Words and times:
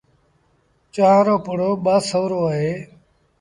چآنه 0.93 1.21
رو 1.27 1.35
پڙو 1.45 1.69
ٻآسورو 1.83 2.39
اهي۔ 2.49 2.73